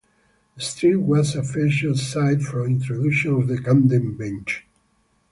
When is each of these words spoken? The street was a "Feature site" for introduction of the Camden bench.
The 0.55 0.61
street 0.63 0.95
was 0.95 1.35
a 1.35 1.43
"Feature 1.43 1.93
site" 1.93 2.41
for 2.41 2.65
introduction 2.65 3.35
of 3.35 3.47
the 3.47 3.61
Camden 3.61 4.17
bench. 4.17 4.65